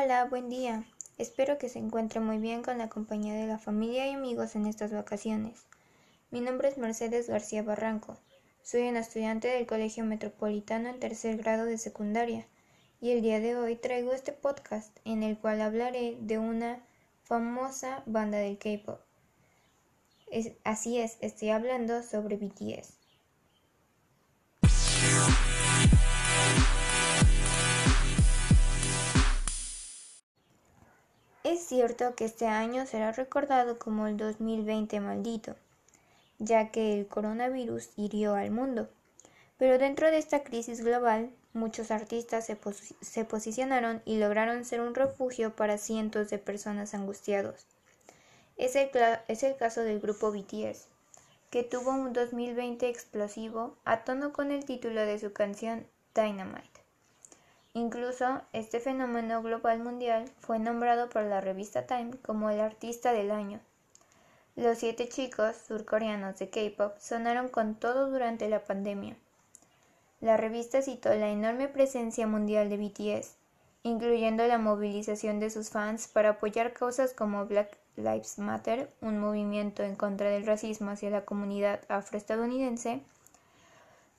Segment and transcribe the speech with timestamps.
[0.00, 0.84] Hola, buen día.
[1.16, 4.66] Espero que se encuentre muy bien con la compañía de la familia y amigos en
[4.66, 5.64] estas vacaciones.
[6.30, 8.16] Mi nombre es Mercedes García Barranco.
[8.62, 12.46] Soy una estudiante del Colegio Metropolitano en tercer grado de secundaria
[13.00, 16.78] y el día de hoy traigo este podcast en el cual hablaré de una
[17.24, 19.00] famosa banda del K-pop.
[20.62, 22.97] así es, estoy hablando sobre BTS.
[31.50, 35.56] Es cierto que este año será recordado como el 2020 maldito,
[36.38, 38.90] ya que el coronavirus hirió al mundo.
[39.56, 42.44] Pero dentro de esta crisis global, muchos artistas
[43.00, 47.64] se, posicionaron y lograron ser un refugio para cientos de personas angustiados.
[48.58, 48.90] Es el,
[49.28, 50.88] es el caso del grupo BTS,
[51.48, 56.77] que tuvo un 2020 explosivo a tono con el título de su canción Dynamite.
[57.78, 63.30] Incluso este fenómeno global mundial fue nombrado por la revista Time como el artista del
[63.30, 63.60] año.
[64.56, 69.16] Los siete chicos surcoreanos de K-pop sonaron con todo durante la pandemia.
[70.20, 73.36] La revista citó la enorme presencia mundial de BTS,
[73.84, 79.84] incluyendo la movilización de sus fans para apoyar causas como Black Lives Matter, un movimiento
[79.84, 83.02] en contra del racismo hacia la comunidad afroestadounidense,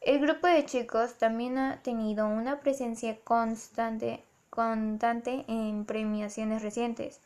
[0.09, 4.23] el grupo de chicos también ha tenido una presencia constante,
[4.57, 7.19] en premiaciones recientes.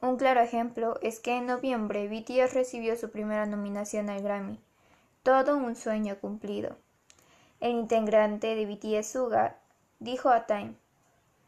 [0.00, 4.60] Un claro ejemplo es que en noviembre BTS recibió su primera nominación al Grammy.
[5.24, 6.76] Todo un sueño cumplido.
[7.58, 9.56] El integrante de BTS Suga
[9.98, 10.74] dijo a Time,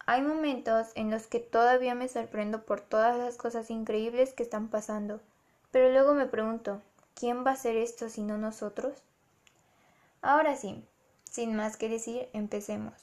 [0.07, 4.67] hay momentos en los que todavía me sorprendo por todas las cosas increíbles que están
[4.67, 5.21] pasando,
[5.71, 6.83] pero luego me pregunto,
[7.15, 9.05] ¿quién va a hacer esto si no nosotros?
[10.23, 10.85] Ahora sí,
[11.29, 12.95] sin más que decir, empecemos.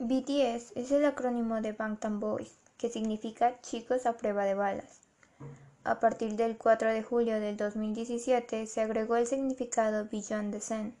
[0.00, 4.98] BTS es el acrónimo de Bangtan Boys, que significa chicos a prueba de balas.
[5.84, 10.94] A partir del 4 de julio del 2017 se agregó el significado Beyond the Sun,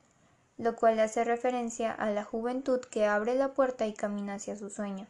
[0.56, 4.70] lo cual hace referencia a la juventud que abre la puerta y camina hacia su
[4.70, 5.08] sueño.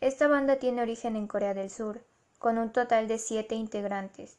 [0.00, 2.04] Esta banda tiene origen en Corea del Sur,
[2.38, 4.36] con un total de siete integrantes.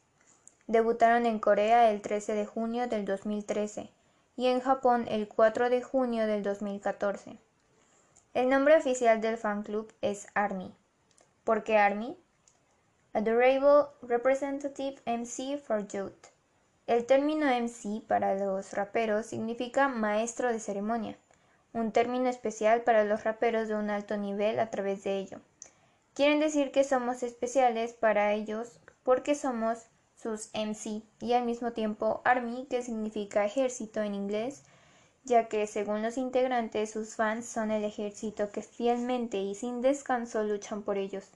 [0.66, 3.90] Debutaron en Corea el 13 de junio del 2013
[4.36, 7.38] y en Japón el 4 de junio del 2014.
[8.34, 10.74] El nombre oficial del fan club es ARMY.
[11.44, 12.16] ¿Por qué ARMY?
[13.14, 16.26] Adorable Representative MC for Youth.
[16.86, 21.16] El término MC para los raperos significa maestro de ceremonia,
[21.76, 25.40] un término especial para los raperos de un alto nivel a través de ello.
[26.14, 29.84] Quieren decir que somos especiales para ellos porque somos
[30.14, 34.62] sus MC y al mismo tiempo Army, que significa ejército en inglés,
[35.24, 40.44] ya que según los integrantes sus fans son el ejército que fielmente y sin descanso
[40.44, 41.28] luchan por ellos.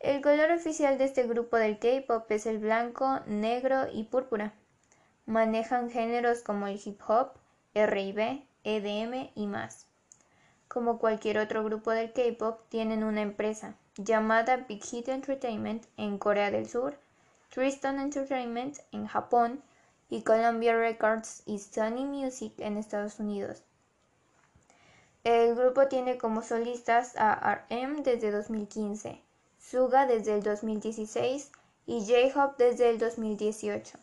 [0.00, 4.52] El color oficial de este grupo del K-pop es el blanco, negro y púrpura.
[5.24, 7.30] Manejan géneros como el hip hop,
[7.72, 9.86] R&B, EDM y más
[10.74, 16.50] como cualquier otro grupo del K-pop, tienen una empresa llamada Big Hit Entertainment en Corea
[16.50, 16.98] del Sur,
[17.50, 19.62] Tristan Entertainment en Japón
[20.10, 23.62] y Columbia Records y Sony Music en Estados Unidos.
[25.22, 29.22] El grupo tiene como solistas a RM desde 2015,
[29.60, 31.52] Suga desde el 2016
[31.86, 33.96] y J-Hope desde el 2018.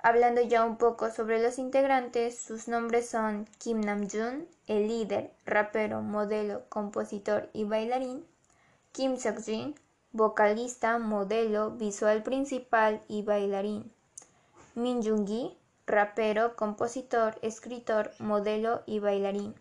[0.00, 6.02] Hablando ya un poco sobre los integrantes, sus nombres son Kim Namjoon, el líder, rapero,
[6.02, 8.24] modelo, compositor y bailarín,
[8.92, 9.74] Kim Seokjin,
[10.12, 13.92] vocalista, modelo, visual principal y bailarín,
[14.76, 19.56] Min Jung-gi, rapero, compositor, escritor, modelo y bailarín,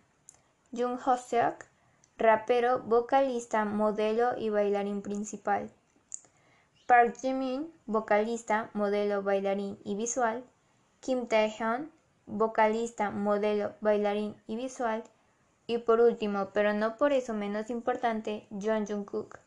[0.71, 1.65] Jung Ho-seok,
[2.19, 5.71] rapero, vocalista, modelo y bailarín principal.
[6.87, 10.45] Park Jimin, vocalista, modelo, bailarín y visual,
[11.01, 11.91] Kim Taehyun,
[12.27, 15.03] vocalista, modelo, bailarín y visual,
[15.67, 19.37] y por último, pero no por eso menos importante, John Jungkook,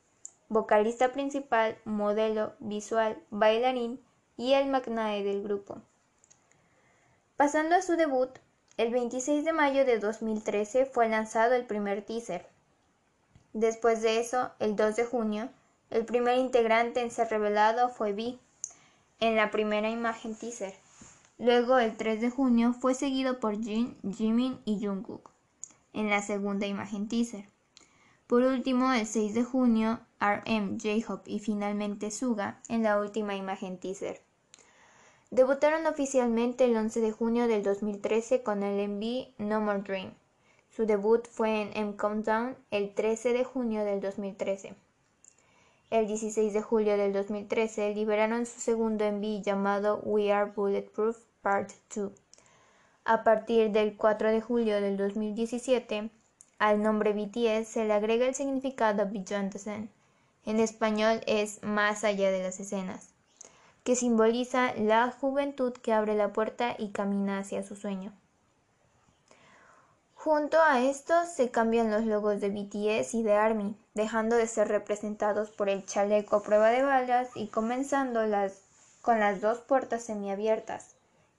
[0.50, 3.98] vocalista principal, modelo, visual, bailarín
[4.36, 5.78] y el magnae del grupo.
[7.38, 8.38] Pasando a su debut,
[8.76, 12.44] el 26 de mayo de 2013 fue lanzado el primer teaser.
[13.54, 15.48] Después de eso, el 2 de junio,
[15.90, 18.38] el primer integrante en ser revelado fue V,
[19.20, 20.74] en la primera imagen teaser.
[21.38, 25.30] Luego, el 3 de junio, fue seguido por Jin, Jimin y Jungkook,
[25.92, 27.44] en la segunda imagen teaser.
[28.26, 33.78] Por último, el 6 de junio, RM, J-Hope y finalmente Suga en la última imagen
[33.78, 34.20] teaser.
[35.30, 40.12] Debutaron oficialmente el 11 de junio del 2013 con el MV No More Dream.
[40.70, 44.74] Su debut fue en M Countdown el 13 de junio del 2013.
[45.90, 51.72] El 16 de julio del 2013 liberaron su segundo MV llamado We Are Bulletproof Part
[51.92, 52.12] 2.
[53.04, 56.08] A partir del 4 de julio del 2017,
[56.60, 59.88] al nombre BTS se le agrega el significado Beyond the Scene.
[60.46, 63.08] En español es Más allá de las escenas,
[63.82, 68.12] que simboliza la juventud que abre la puerta y camina hacia su sueño.
[70.14, 74.68] Junto a esto se cambian los logos de BTS y de ARMY, dejando de ser
[74.68, 78.62] representados por el chaleco a prueba de balas y comenzando las,
[79.02, 80.94] con las dos puertas semiabiertas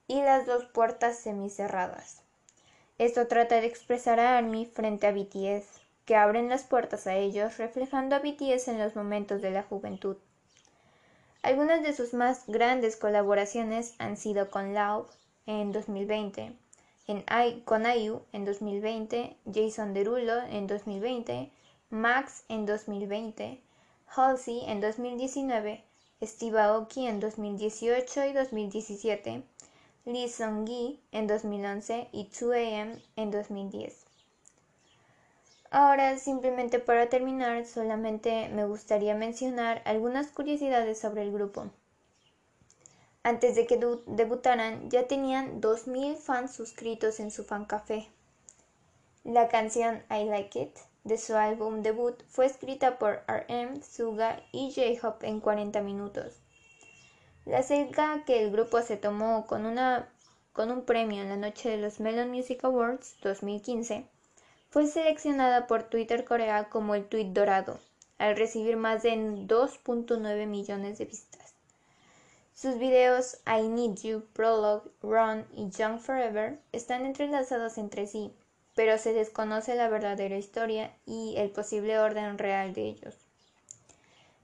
[0.08, 2.22] y las dos puertas semicerradas.
[3.00, 7.58] Esto trata de expresar a ARMY frente a BTS, que abren las puertas a ellos,
[7.58, 10.18] reflejando a BTS en los momentos de la juventud.
[11.42, 15.10] Algunas de sus más grandes colaboraciones han sido con Love
[15.48, 16.56] en 2020,
[17.08, 17.26] en
[17.66, 21.52] con IU en 2020, Jason Derulo en 2020,
[21.94, 23.62] Max en 2020,
[24.16, 25.84] Halsey en 2019,
[26.24, 29.44] Steve Aoki en 2018 y 2017,
[30.06, 34.06] Lee Sung-gi en 2011 y 2AM en 2010.
[35.70, 41.72] Ahora, simplemente para terminar, solamente me gustaría mencionar algunas curiosidades sobre el grupo.
[43.22, 48.08] Antes de que debutaran, ya tenían 2.000 fans suscritos en su fancafé.
[49.26, 54.74] La canción I Like It de su álbum debut fue escrita por RM, Suga y
[54.74, 56.40] J-Hop en 40 minutos.
[57.46, 60.10] La cerca que el grupo se tomó con, una,
[60.54, 64.06] con un premio en la noche de los Melon Music Awards 2015
[64.70, 67.80] fue seleccionada por Twitter Corea como el tweet dorado,
[68.20, 71.56] al recibir más de 2.9 millones de vistas.
[72.54, 78.32] Sus videos I Need You, Prologue, Run y Young Forever están entrelazados entre sí,
[78.76, 83.16] pero se desconoce la verdadera historia y el posible orden real de ellos.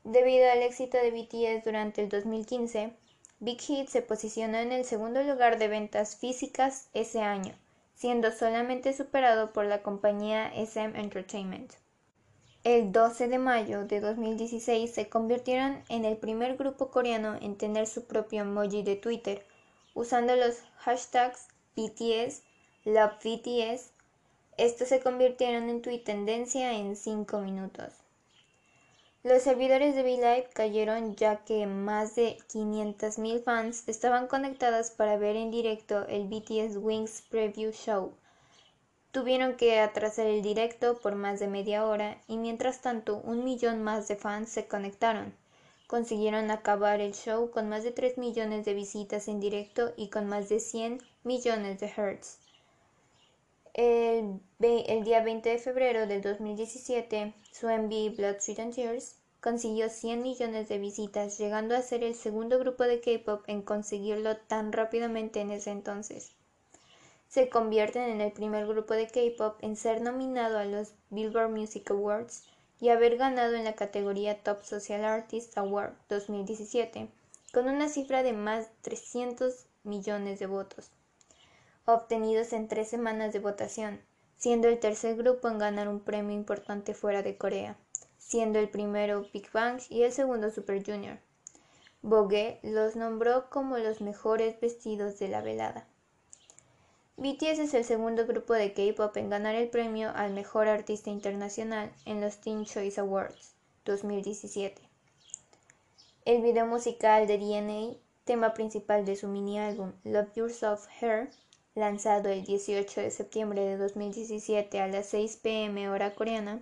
[0.03, 2.93] Debido al éxito de BTS durante el 2015,
[3.39, 7.53] Big Hit se posicionó en el segundo lugar de ventas físicas ese año,
[7.93, 11.73] siendo solamente superado por la compañía SM Entertainment.
[12.63, 17.87] El 12 de mayo de 2016 se convirtieron en el primer grupo coreano en tener
[17.87, 19.45] su propio emoji de Twitter,
[19.93, 22.43] usando los hashtags BTS,
[22.85, 23.91] LoveBTS.
[24.57, 27.93] Estos se convirtieron en tendencia en 5 minutos.
[29.21, 35.35] Los servidores de V-Live cayeron ya que más de 500.000 fans estaban conectadas para ver
[35.35, 38.13] en directo el BTS Wings Preview Show.
[39.11, 43.83] Tuvieron que atrasar el directo por más de media hora y mientras tanto un millón
[43.83, 45.35] más de fans se conectaron.
[45.85, 50.27] Consiguieron acabar el show con más de 3 millones de visitas en directo y con
[50.27, 52.46] más de 100 millones de hertz.
[53.77, 54.41] El,
[55.03, 60.67] día 20 de febrero del 2017, su MV Blood, Sweat and Tears consiguió 100 millones
[60.67, 65.51] de visitas, llegando a ser el segundo grupo de K-pop en conseguirlo tan rápidamente en
[65.51, 66.31] ese entonces.
[67.27, 71.91] Se convierten en el primer grupo de K-pop en ser nominado a los Billboard Music
[71.91, 72.45] Awards
[72.81, 77.09] y haber ganado en la categoría Top Social Artist Award 2017,
[77.53, 80.89] con una cifra de más de 300 millones de votos
[81.93, 84.01] obtenidos en tres semanas de votación,
[84.35, 87.77] siendo el tercer grupo en ganar un premio importante fuera de Corea,
[88.17, 91.17] siendo el primero Big Bang y el segundo Super Junior.
[92.01, 95.87] Vogue los nombró como los mejores vestidos de la velada.
[97.15, 101.91] BTS es el segundo grupo de K-pop en ganar el premio al mejor artista internacional
[102.05, 104.81] en los Teen Choice Awards 2017.
[106.25, 111.29] El video musical de DNA, tema principal de su mini álbum Love Yourself Her,
[111.77, 116.59] lanzado el 18 de septiembre de 2017 a las 6 pm hora coreana,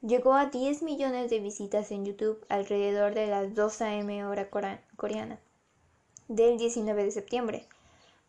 [0.00, 4.48] llegó a 10 millones de visitas en YouTube alrededor de las 2 am hora
[4.96, 5.40] coreana
[6.28, 7.66] del 19 de septiembre,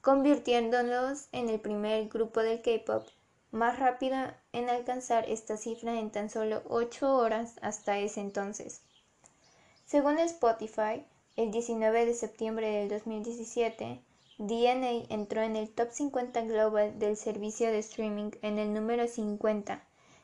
[0.01, 3.05] convirtiéndolos en el primer grupo del K-pop
[3.51, 4.17] más rápido
[4.51, 8.82] en alcanzar esta cifra en tan solo 8 horas hasta ese entonces.
[9.86, 11.05] Según Spotify,
[11.36, 14.01] el 19 de septiembre del 2017,
[14.37, 19.81] DNA entró en el top 50 global del servicio de streaming en el número 50,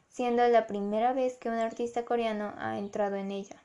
[0.09, 3.55] siendo la primera vez que un artista coreano ha entrado en ella.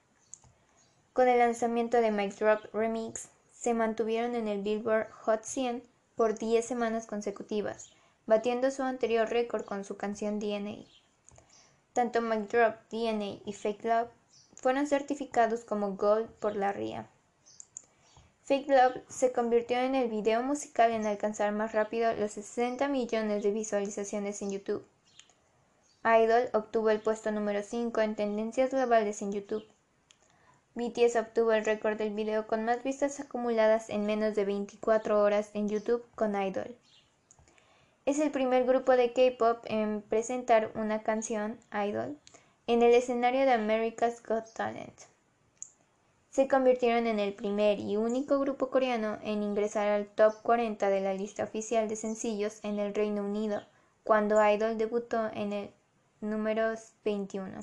[1.12, 5.82] Con el lanzamiento de Mike Drop Remix, se mantuvieron en el Billboard Hot 100
[6.14, 7.90] por 10 semanas consecutivas,
[8.26, 10.84] batiendo su anterior récord con su canción DNA.
[11.92, 14.10] Tanto Mike Drop, DNA y Fake Love
[14.54, 17.08] fueron certificados como Gold por la RIA.
[18.46, 23.42] Fake Love se convirtió en el video musical en alcanzar más rápido los 60 millones
[23.42, 24.86] de visualizaciones en YouTube.
[26.04, 29.66] Idol obtuvo el puesto número 5 en tendencias globales en YouTube.
[30.76, 35.50] BTS obtuvo el récord del video con más vistas acumuladas en menos de 24 horas
[35.52, 36.76] en YouTube con Idol.
[38.04, 42.16] Es el primer grupo de K-pop en presentar una canción, Idol,
[42.68, 45.15] en el escenario de America's Got Talent
[46.36, 51.00] se convirtieron en el primer y único grupo coreano en ingresar al top 40 de
[51.00, 53.62] la lista oficial de sencillos en el Reino Unido,
[54.04, 55.70] cuando Idol debutó en el
[56.20, 56.74] número
[57.06, 57.60] 21.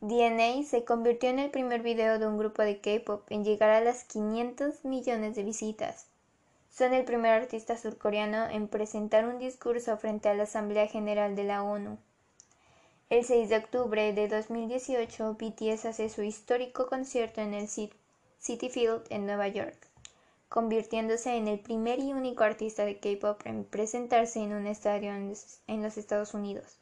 [0.00, 3.82] DNA se convirtió en el primer video de un grupo de K-pop en llegar a
[3.82, 6.06] las 500 millones de visitas.
[6.70, 11.44] Son el primer artista surcoreano en presentar un discurso frente a la Asamblea General de
[11.44, 11.98] la ONU.
[13.10, 19.00] El 6 de octubre de 2018, BTS hace su histórico concierto en el City Field
[19.08, 19.78] en Nueva York,
[20.50, 25.82] convirtiéndose en el primer y único artista de K-pop en presentarse en un estadio en
[25.82, 26.76] los Estados Unidos.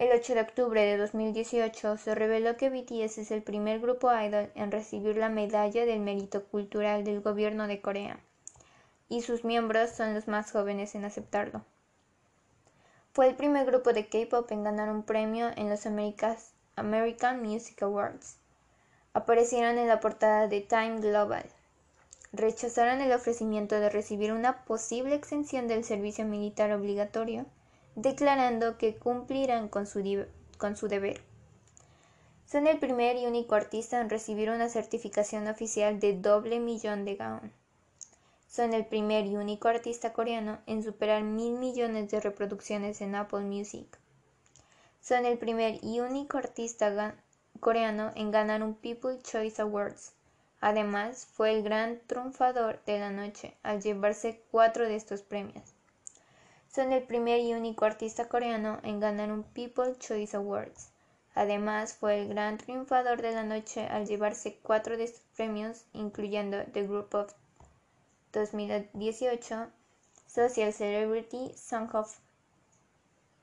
[0.00, 4.50] El 8 de octubre de 2018 se reveló que BTS es el primer grupo idol
[4.56, 8.18] en recibir la medalla del mérito cultural del gobierno de Corea,
[9.08, 11.64] y sus miembros son los más jóvenes en aceptarlo.
[13.16, 18.36] Fue el primer grupo de K-pop en ganar un premio en los American Music Awards.
[19.14, 21.46] Aparecieron en la portada de Time Global.
[22.34, 27.46] Rechazaron el ofrecimiento de recibir una posible exención del servicio militar obligatorio,
[27.94, 30.26] declarando que cumplirán con su,
[30.58, 31.22] con su deber.
[32.44, 37.14] Son el primer y único artista en recibir una certificación oficial de doble millón de
[37.14, 37.50] gaon.
[38.56, 43.40] Son el primer y único artista coreano en superar mil millones de reproducciones en Apple
[43.40, 43.98] Music.
[45.02, 47.16] Son el primer y único artista
[47.60, 50.14] coreano en ganar un People Choice Awards.
[50.62, 55.74] Además, fue el gran triunfador de la noche al llevarse cuatro de estos premios.
[56.74, 60.92] Son el primer y único artista coreano en ganar un People Choice Awards.
[61.34, 66.64] Además, fue el gran triunfador de la noche al llevarse cuatro de estos premios, incluyendo
[66.72, 67.34] The Group of
[68.36, 69.70] 2018,
[70.26, 72.18] Social Celebrity Song of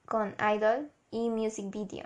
[0.06, 2.06] con Idol y Music Video.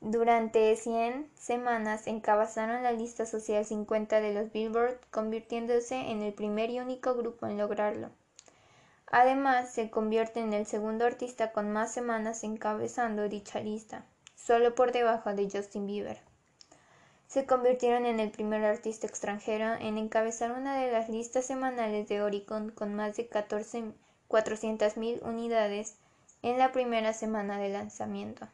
[0.00, 6.70] Durante 100 semanas encabezaron la lista social 50 de los Billboard, convirtiéndose en el primer
[6.70, 8.08] y único grupo en lograrlo.
[9.08, 14.92] Además, se convierte en el segundo artista con más semanas encabezando dicha lista, solo por
[14.92, 16.31] debajo de Justin Bieber
[17.32, 22.20] se convirtieron en el primer artista extranjero en encabezar una de las listas semanales de
[22.20, 25.94] Oricon con más de 400.000 unidades
[26.42, 28.46] en la primera semana de lanzamiento.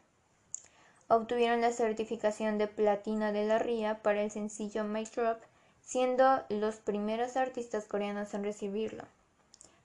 [1.08, 5.40] Obtuvieron la certificación de platino de la RIA para el sencillo My Drop,
[5.82, 9.02] siendo los primeros artistas coreanos en recibirlo.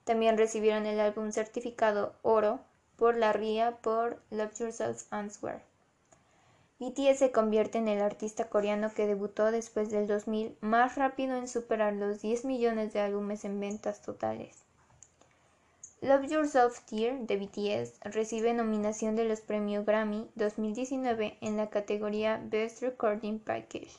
[0.04, 2.60] También recibieron el álbum certificado oro
[2.94, 5.73] por la RIA por Love Yourself Answer.
[6.84, 11.48] BTS se convierte en el artista coreano que debutó después del 2000 más rápido en
[11.48, 14.64] superar los 10 millones de álbumes en ventas totales.
[16.02, 22.38] Love Yourself Tear de BTS recibe nominación de los premios Grammy 2019 en la categoría
[22.44, 23.96] Best Recording Package.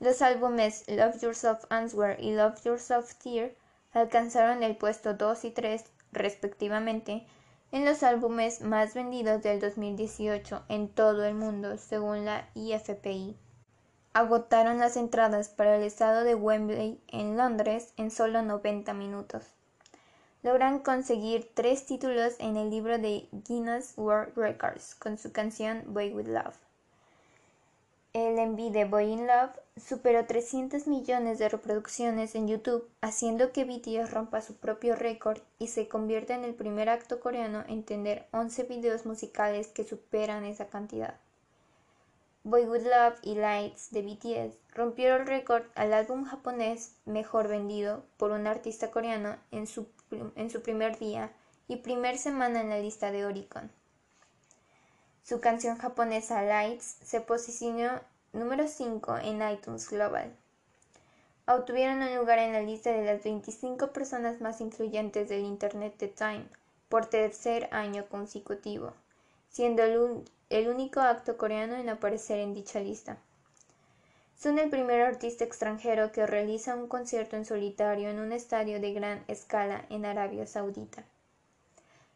[0.00, 3.50] Los álbumes Love Yourself Answer y Love Yourself Tear
[3.92, 7.26] alcanzaron el puesto 2 y 3 respectivamente
[7.72, 13.36] en los álbumes más vendidos del 2018 en todo el mundo según la IFPI.
[14.18, 19.44] Agotaron las entradas para el estado de Wembley en Londres en solo 90 minutos.
[20.42, 26.12] Logran conseguir tres títulos en el libro de Guinness World Records con su canción Boy
[26.12, 26.56] With Love.
[28.12, 33.64] El envío de Boy in Love superó 300 millones de reproducciones en YouTube, haciendo que
[33.64, 38.26] BTS rompa su propio récord y se convierta en el primer acto coreano en tener
[38.32, 41.20] 11 videos musicales que superan esa cantidad.
[42.44, 48.04] Boy With Love y Lights de BTS rompieron el récord al álbum japonés mejor vendido
[48.16, 49.88] por un artista coreano en su,
[50.36, 51.32] en su primer día
[51.66, 53.70] y primer semana en la lista de Oricon.
[55.22, 58.00] Su canción japonesa Lights se posicionó
[58.32, 60.34] número 5 en iTunes Global.
[61.46, 66.08] Obtuvieron un lugar en la lista de las 25 personas más influyentes del Internet de
[66.08, 66.46] Time
[66.88, 68.94] por tercer año consecutivo,
[69.50, 73.18] siendo el, el único acto coreano en aparecer en dicha lista.
[74.36, 78.92] Son el primer artista extranjero que realiza un concierto en solitario en un estadio de
[78.92, 81.04] gran escala en Arabia Saudita.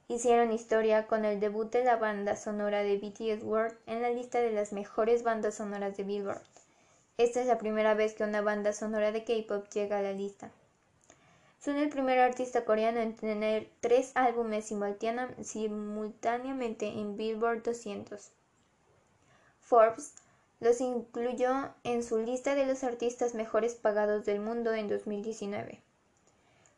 [0.09, 4.41] Hicieron historia con el debut de la banda sonora de BTS World en la lista
[4.41, 6.43] de las mejores bandas sonoras de Billboard.
[7.19, 10.51] Esta es la primera vez que una banda sonora de K-pop llega a la lista.
[11.65, 18.33] Son el primer artista coreano en tener tres álbumes simultáneamente en Billboard 200.
[19.61, 20.15] Forbes
[20.59, 25.81] los incluyó en su lista de los artistas mejores pagados del mundo en 2019.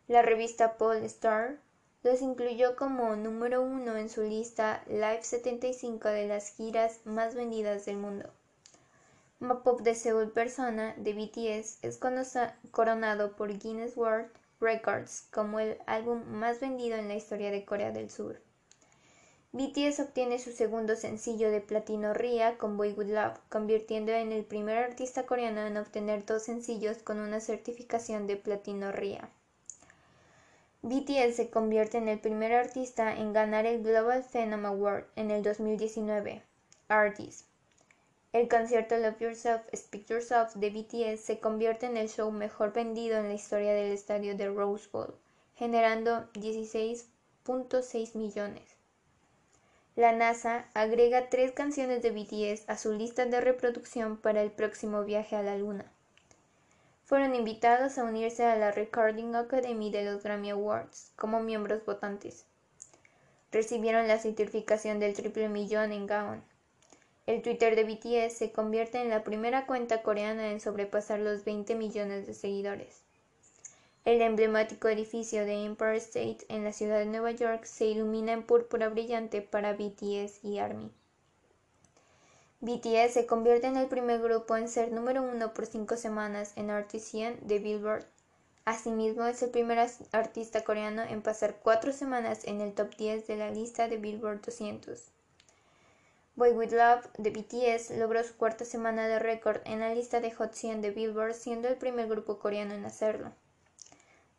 [0.07, 1.57] La revista Star
[2.03, 7.87] los incluyó como número uno en su lista Live 75 de las giras más vendidas
[7.87, 8.29] del mundo.
[9.39, 11.99] Mapop de Seoul Persona de BTS es
[12.71, 14.29] coronado por Guinness World
[14.65, 18.41] Records como el álbum más vendido en la historia de Corea del Sur.
[19.53, 24.45] BTS obtiene su segundo sencillo de platino RIA con Boy With Love, convirtiendo en el
[24.45, 29.29] primer artista coreano en obtener dos sencillos con una certificación de platino RIA.
[30.83, 35.43] BTS se convierte en el primer artista en ganar el Global Phenom Award en el
[35.43, 36.43] 2019.
[36.89, 37.54] Artist.
[38.35, 43.17] El concierto Love Yourself, Speak Yourself de BTS se convierte en el show mejor vendido
[43.17, 45.15] en la historia del estadio de Rose Bowl,
[45.55, 48.77] generando 16.6 millones.
[49.97, 55.05] La NASA agrega tres canciones de BTS a su lista de reproducción para el próximo
[55.05, 55.91] viaje a la Luna
[57.05, 62.47] fueron invitados a unirse a la Recording Academy de los Grammy Awards como miembros votantes.
[63.53, 66.43] Recibieron la certificación del triple millón en Gaon.
[67.27, 71.75] El Twitter de BTS se convierte en la primera cuenta coreana en sobrepasar los 20
[71.75, 73.01] millones de seguidores.
[74.05, 78.43] El emblemático edificio de Empire State en la ciudad de Nueva York se ilumina en
[78.43, 80.91] púrpura brillante para BTS y ARMY.
[82.61, 86.69] BTS se convierte en el primer grupo en ser número uno por cinco semanas en
[86.69, 88.05] Artist 100 de Billboard.
[88.67, 89.79] Asimismo, es el primer
[90.13, 94.43] artista coreano en pasar cuatro semanas en el top 10 de la lista de Billboard
[94.43, 95.14] 200.
[96.37, 100.33] Boy With Love de BTS logró su cuarta semana de récord en la lista de
[100.33, 103.31] Hot 100 de Billboard, siendo el primer grupo coreano en hacerlo.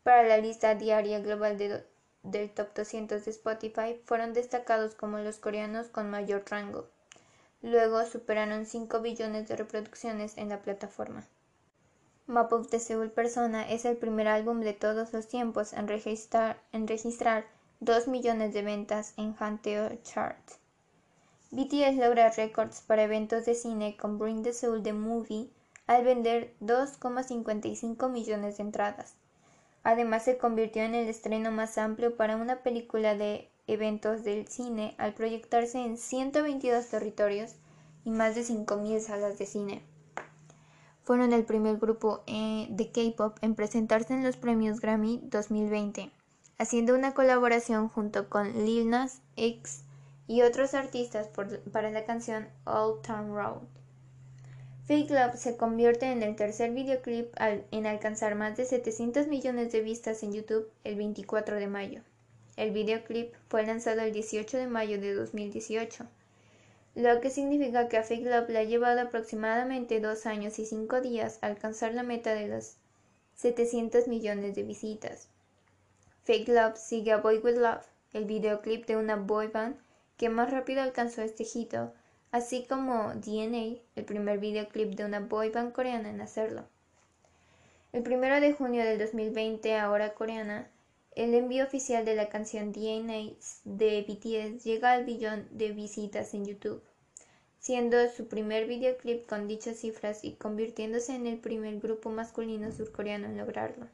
[0.04, 5.88] Para la lista diaria global del top 200 de Spotify, fueron destacados como los coreanos
[5.88, 6.90] con mayor rango.
[7.62, 11.26] Luego superaron 5 billones de reproducciones en la plataforma.
[12.28, 16.60] Map of the Seoul Persona es el primer álbum de todos los tiempos en registrar,
[16.74, 17.46] en registrar
[17.80, 20.38] 2 millones de ventas en Hanteo Chart.
[21.56, 25.50] BTS logra récords para eventos de cine con Bring the Soul the Movie
[25.88, 29.15] al vender 2,55 millones de entradas.
[29.82, 34.96] Además se convirtió en el estreno más amplio para una película de eventos del cine
[34.98, 37.56] al proyectarse en 122 territorios
[38.04, 39.82] y más de 5.000 salas de cine.
[41.04, 46.12] Fueron el primer grupo eh, de K-pop en presentarse en los premios Grammy 2020,
[46.58, 49.85] haciendo una colaboración junto con Lil Nas X
[50.28, 51.30] y otros artistas
[51.72, 53.62] para la canción Old Town Road.
[54.86, 57.34] Fake Love se convierte en el tercer videoclip
[57.72, 62.02] en alcanzar más de 700 millones de vistas en YouTube el 24 de mayo.
[62.56, 66.06] El videoclip fue lanzado el 18 de mayo de 2018,
[66.96, 71.02] lo que significa que a Fake Love le ha llevado aproximadamente dos años y cinco
[71.02, 72.78] días alcanzar la meta de los
[73.36, 75.30] 700 millones de visitas.
[76.24, 79.76] Fake Love sigue a Boy With Love, el videoclip de una boy band
[80.17, 81.93] que más rápido alcanzó este hito,
[82.32, 86.65] así como DNA, el primer videoclip de una boy band coreana en hacerlo.
[87.93, 90.69] El 1 de junio del 2020, ahora coreana,
[91.15, 96.45] el envío oficial de la canción DNA de BTS llega al billón de visitas en
[96.45, 96.84] YouTube.
[97.58, 103.25] siendo su primer videoclip con dichas cifras y convirtiéndose en el primer grupo masculino surcoreano
[103.25, 103.88] en lograrlo.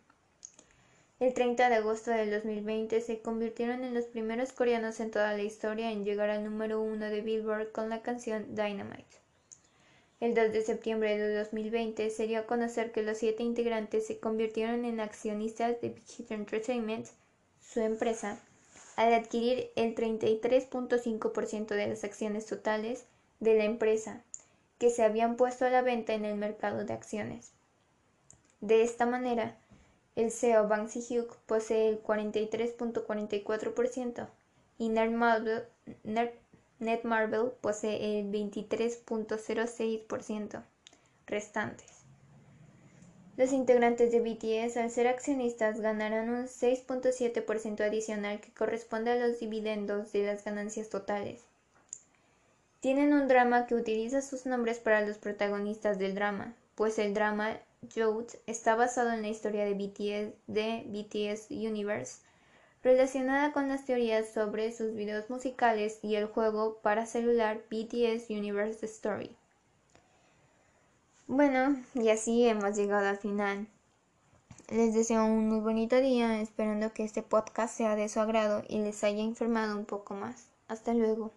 [1.21, 5.43] El 30 de agosto del 2020 se convirtieron en los primeros coreanos en toda la
[5.43, 9.17] historia en llegar al número uno de Billboard con la canción Dynamite.
[10.19, 14.19] El 2 de septiembre de 2020 se dio a conocer que los siete integrantes se
[14.19, 17.05] convirtieron en accionistas de Big Hit Entertainment,
[17.62, 18.39] su empresa,
[18.95, 23.05] al adquirir el 33.5% de las acciones totales
[23.39, 24.23] de la empresa
[24.79, 27.51] que se habían puesto a la venta en el mercado de acciones.
[28.60, 29.61] De esta manera,
[30.15, 34.28] el CEO Bang Si-hyuk posee el 43.44%
[34.78, 35.63] y Netmarble,
[36.80, 40.63] Netmarble posee el 23.06%
[41.28, 42.02] restantes.
[43.38, 49.39] Los integrantes de BTS, al ser accionistas, ganarán un 6.7% adicional que corresponde a los
[49.39, 51.41] dividendos de las ganancias totales.
[52.82, 57.58] Tienen un drama que utiliza sus nombres para los protagonistas del drama, pues el drama
[57.82, 62.22] Youth está basado en la historia de BTS de BTS Universe,
[62.84, 68.86] relacionada con las teorías sobre sus videos musicales y el juego para celular BTS Universe
[68.86, 69.36] Story.
[71.28, 73.67] Bueno, y así hemos llegado al final.
[74.70, 78.80] Les deseo un muy bonito día, esperando que este podcast sea de su agrado y
[78.80, 80.50] les haya informado un poco más.
[80.67, 81.32] Hasta luego.